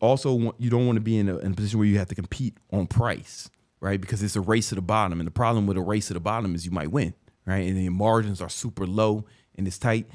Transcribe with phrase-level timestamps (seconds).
[0.00, 2.08] also want you don't want to be in a, in a position where you have
[2.08, 3.50] to compete on price,
[3.80, 4.00] right?
[4.00, 6.20] Because it's a race to the bottom, and the problem with a race to the
[6.20, 7.14] bottom is you might win,
[7.46, 7.66] right?
[7.66, 9.24] And the margins are super low
[9.56, 10.06] and it's tight.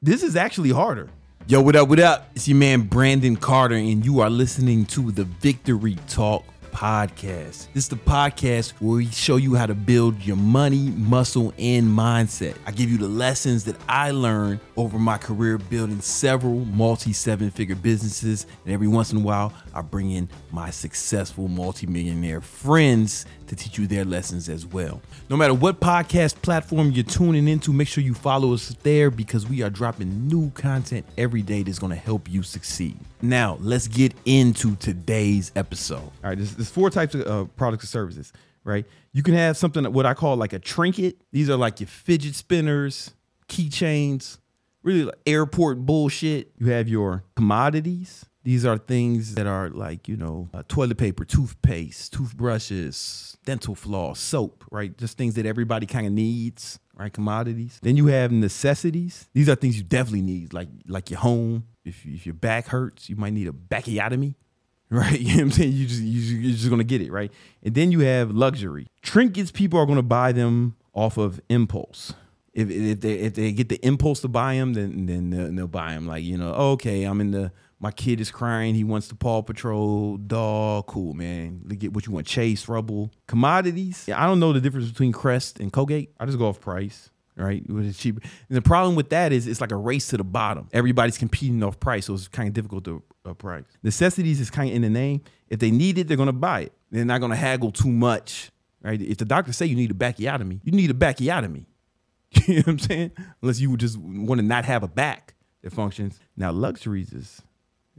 [0.00, 1.10] This is actually harder.
[1.48, 1.88] Yo, what up?
[1.88, 2.28] What up?
[2.34, 6.44] It's your man Brandon Carter, and you are listening to the Victory Talk
[6.76, 7.72] podcast.
[7.72, 11.86] This is the podcast where we show you how to build your money, muscle, and
[11.86, 12.54] mindset.
[12.66, 17.50] I give you the lessons that I learned over my career building several multi seven
[17.50, 18.46] figure businesses.
[18.66, 23.78] And every once in a while, I bring in my successful multimillionaire friends to teach
[23.78, 25.00] you their lessons as well.
[25.30, 29.46] No matter what podcast platform you're tuning into, make sure you follow us there because
[29.48, 32.98] we are dropping new content every day that's going to help you succeed.
[33.22, 35.96] Now, let's get into today's episode.
[35.96, 38.32] All right, there's, there's four types of uh, products and services,
[38.64, 38.84] right?
[39.12, 41.16] You can have something what I call like a trinket.
[41.32, 43.12] These are like your fidget spinners,
[43.48, 44.38] keychains,
[44.82, 46.52] really like airport bullshit.
[46.58, 48.26] You have your commodities.
[48.46, 54.20] These are things that are like, you know, uh, toilet paper, toothpaste, toothbrushes, dental floss,
[54.20, 54.96] soap, right?
[54.96, 57.12] Just things that everybody kind of needs, right?
[57.12, 57.80] Commodities.
[57.82, 59.28] Then you have necessities.
[59.32, 61.64] These are things you definitely need, like like your home.
[61.84, 64.36] If, if your back hurts, you might need a bacchiotomy,
[64.90, 65.18] right?
[65.18, 65.72] You know what I'm saying?
[65.72, 67.32] You just you, are just gonna get it, right?
[67.64, 69.50] And then you have luxury trinkets.
[69.50, 72.14] People are gonna buy them off of impulse.
[72.54, 75.66] If, if they if they get the impulse to buy them, then then they'll, they'll
[75.66, 76.06] buy them.
[76.06, 78.74] Like you know, okay, I'm in the my kid is crying.
[78.74, 80.86] He wants the Paw Patrol dog.
[80.86, 81.60] Cool, man.
[81.68, 82.26] Get what you want.
[82.26, 83.10] Chase, Rubble.
[83.26, 84.08] Commodities.
[84.14, 86.12] I don't know the difference between Crest and Colgate.
[86.18, 87.62] I just go off price, right?
[87.68, 88.20] It's cheaper.
[88.48, 90.68] And the problem with that is it's like a race to the bottom.
[90.72, 93.64] Everybody's competing off price, so it's kind of difficult to uh, price.
[93.82, 95.20] Necessities is kind of in the name.
[95.48, 96.72] If they need it, they're to buy it.
[96.90, 98.50] They're not to haggle too much,
[98.82, 99.00] right?
[99.00, 101.66] If the doctor say you need a bacchiotomy, you need a bacchiotomy.
[102.46, 103.10] you know what I'm saying?
[103.42, 106.18] Unless you just want to not have a back that functions.
[106.36, 107.42] Now, luxuries is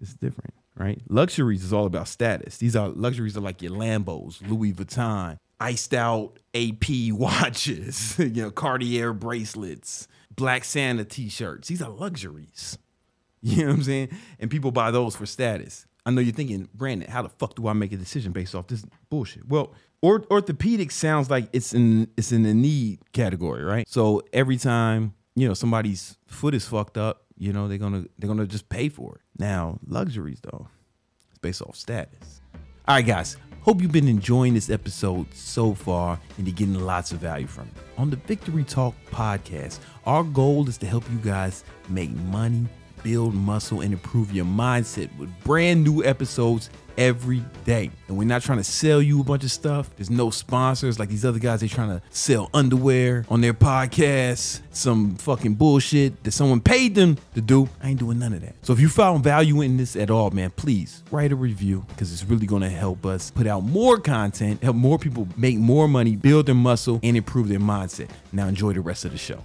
[0.02, 1.02] it's different, right?
[1.09, 2.58] Luxuries is all about status.
[2.58, 8.52] These are luxuries are like your Lambos, Louis Vuitton, iced out AP watches, you know,
[8.52, 11.67] Cartier bracelets, Black Santa t-shirts.
[11.67, 12.77] These are luxuries.
[13.44, 14.10] You know what I'm saying?
[14.39, 15.86] And people buy those for status.
[16.08, 18.66] I know you're thinking, Brandon, how the fuck do I make a decision based off
[18.66, 19.48] this bullshit?
[19.48, 23.88] Well, or, orthopedic sounds like it's in it's in the need category, right?
[23.88, 28.27] So every time you know somebody's foot is fucked up, you know they're gonna they're
[28.27, 29.21] gonna just pay for it.
[29.37, 30.67] Now luxuries though,
[31.30, 32.42] it's based off status.
[32.87, 33.37] All right, guys.
[33.61, 37.65] Hope you've been enjoying this episode so far and you're getting lots of value from
[37.65, 37.73] it.
[37.98, 42.65] On the Victory Talk podcast, our goal is to help you guys make money,
[43.08, 47.90] build muscle, and improve your mindset with brand new episodes every day.
[48.10, 49.90] And we're not trying to sell you a bunch of stuff.
[49.95, 51.62] There's no sponsors like these other guys.
[51.62, 57.17] They're trying to sell underwear on their podcast, some fucking bullshit that someone paid them
[57.36, 57.70] to do.
[57.82, 58.56] I ain't doing none of that.
[58.62, 62.12] So if you found value in this at all, man, please write a review because
[62.12, 65.88] it's really going to help us put out more content, help more people make more
[65.88, 68.10] money, build their muscle, and improve their mindset.
[68.34, 69.42] Now enjoy the rest of the show.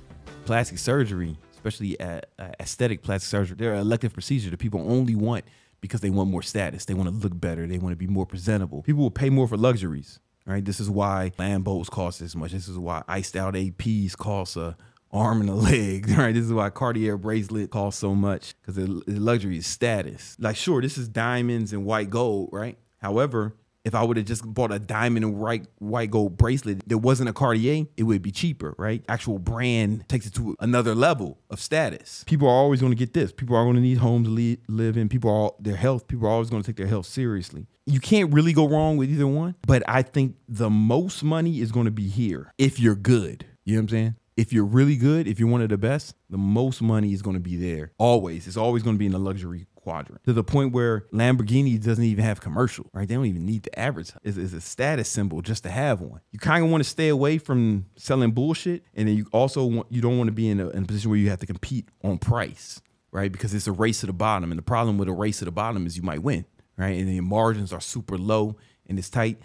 [0.47, 2.29] Plastic surgery especially at
[2.61, 5.45] aesthetic plastic surgery, they're an elective procedure that people only want
[5.81, 6.85] because they want more status.
[6.85, 7.67] They want to look better.
[7.67, 8.83] They want to be more presentable.
[8.83, 10.65] People will pay more for luxuries, right?
[10.65, 12.53] This is why Lambos cost this much.
[12.53, 14.77] This is why iced out APs cost a
[15.13, 16.35] arm and a leg, right?
[16.35, 20.37] This is why Cartier bracelet costs so much because the luxury is status.
[20.41, 22.79] Like, sure, this is diamonds and white gold, right?
[22.99, 27.29] However, if I would have just bought a diamond white white gold bracelet that wasn't
[27.29, 29.05] a Cartier, it would be cheaper, right?
[29.09, 32.25] Actual brand takes it to another level of status.
[32.27, 33.33] People are always going to get this.
[33.33, 35.09] People are going to need homes to live in.
[35.09, 36.07] People are their health.
[36.07, 37.67] People are always going to take their health seriously.
[37.87, 41.73] You can't really go wrong with either one, but I think the most money is
[41.73, 43.47] going to be here if you're good.
[43.65, 44.17] You know what I'm saying?
[44.37, 47.35] If you're really good, if you're one of the best, the most money is going
[47.35, 47.93] to be there.
[47.99, 48.47] Always.
[48.47, 52.05] It's always going to be in the luxury quadrant to the point where Lamborghini doesn't
[52.05, 53.07] even have commercial, right?
[53.07, 54.17] They don't even need to advertise.
[54.23, 56.21] It's, it's a status symbol just to have one.
[56.31, 59.89] You kind of want to stay away from selling bullshit, and then you also want
[59.91, 61.89] you don't want to be in a, in a position where you have to compete
[62.03, 63.31] on price, right?
[63.31, 65.53] Because it's a race to the bottom, and the problem with a race to the
[65.53, 66.45] bottom is you might win,
[66.77, 66.99] right?
[66.99, 69.39] And the margins are super low and it's tight.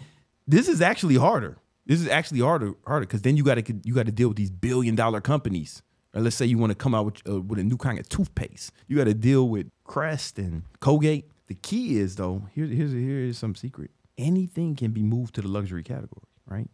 [0.46, 1.58] This is actually harder.
[1.86, 4.36] This is actually harder harder because then you got to you got to deal with
[4.36, 5.82] these billion dollar companies
[6.14, 8.08] or let's say you want to come out with, uh, with a new kind of
[8.08, 8.72] toothpaste.
[8.86, 11.30] You got to deal with Crest and Colgate.
[11.46, 13.90] The key is though, here's here's here's some secret.
[14.16, 16.68] Anything can be moved to the luxury category, right?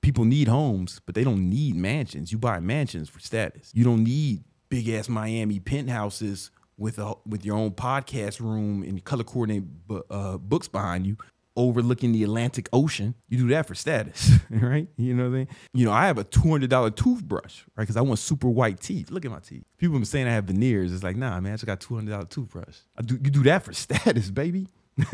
[0.00, 2.32] People need homes, but they don't need mansions.
[2.32, 3.70] You buy mansions for status.
[3.72, 9.02] You don't need big ass Miami penthouses with a with your own podcast room and
[9.04, 9.70] color coordinated
[10.10, 11.16] uh, books behind you
[11.56, 13.14] overlooking the Atlantic Ocean.
[13.28, 14.88] You do that for status, right?
[14.96, 15.48] You know what I mean?
[15.74, 17.82] You know, I have a $200 toothbrush, right?
[17.82, 19.10] Because I want super white teeth.
[19.10, 19.64] Look at my teeth.
[19.78, 20.92] People been saying I have veneers.
[20.92, 22.78] It's like, nah, man, I just got $200 toothbrush.
[22.96, 24.68] I do, you do that for status, baby.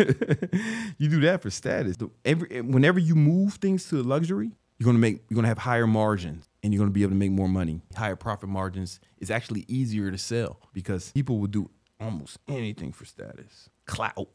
[0.99, 1.97] you do that for status.
[2.25, 5.87] Every eh, whenever you move things to luxury, you're gonna make you're gonna have higher
[5.87, 7.81] margins and you're gonna be able to make more money.
[7.97, 11.71] Higher profit margins is actually easier to sell because people will do
[12.01, 13.71] almost anything for status.
[13.87, 14.29] Clout.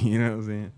[0.00, 0.72] You know what I'm saying?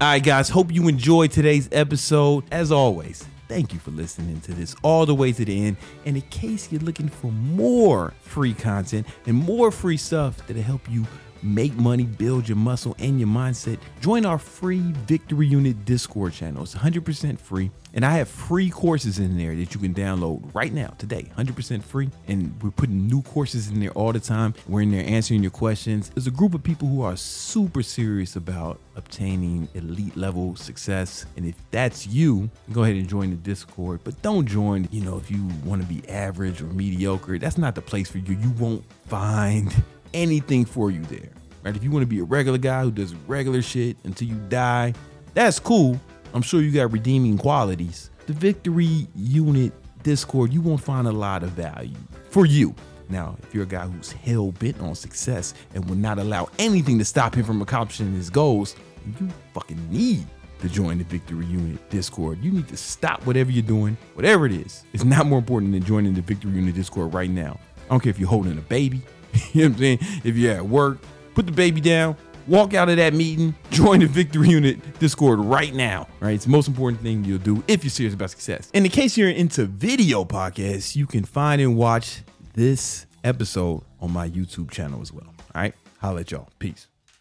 [0.00, 0.48] All right, guys.
[0.48, 2.44] Hope you enjoyed today's episode.
[2.50, 5.76] As always, thank you for listening to this all the way to the end.
[6.06, 10.90] And in case you're looking for more free content and more free stuff that'll help
[10.90, 11.06] you
[11.42, 16.62] make money, build your muscle and your mindset, join our free Victory Unit Discord channel.
[16.62, 17.70] It's 100% free.
[17.92, 21.82] And I have free courses in there that you can download right now, today, 100%
[21.82, 22.08] free.
[22.28, 24.54] And we're putting new courses in there all the time.
[24.68, 26.10] We're in there answering your questions.
[26.10, 31.26] There's a group of people who are super serious about obtaining elite level success.
[31.36, 34.00] And if that's you, go ahead and join the Discord.
[34.04, 37.38] But don't join, you know, if you want to be average or mediocre.
[37.38, 38.36] That's not the place for you.
[38.36, 39.74] You won't find
[40.14, 41.30] anything for you there.
[41.62, 41.76] Right?
[41.76, 44.94] If you want to be a regular guy who does regular shit until you die,
[45.34, 46.00] that's cool.
[46.32, 48.10] I'm sure you got redeeming qualities.
[48.26, 49.72] The Victory Unit
[50.02, 51.96] Discord, you won't find a lot of value
[52.30, 52.74] for you.
[53.08, 56.98] Now, if you're a guy who's hell bent on success and will not allow anything
[56.98, 58.76] to stop him from accomplishing his goals,
[59.18, 60.24] you fucking need
[60.60, 62.42] to join the Victory Unit Discord.
[62.42, 64.84] You need to stop whatever you're doing, whatever it is.
[64.92, 67.58] It's not more important than joining the Victory Unit Discord right now.
[67.86, 69.02] I don't care if you're holding a baby,
[69.52, 69.98] you know what I'm saying?
[70.24, 70.98] If you're at work,
[71.34, 72.16] put the baby down,
[72.46, 76.08] walk out of that meeting, join the Victory Unit Discord right now.
[76.20, 76.34] Right?
[76.34, 78.70] It's the most important thing you'll do if you're serious about success.
[78.72, 82.22] In case you're into video podcasts, you can find and watch
[82.54, 85.26] this episode on my YouTube channel as well.
[85.54, 85.74] All right.
[85.98, 86.48] Holla at y'all.
[86.58, 86.88] Peace.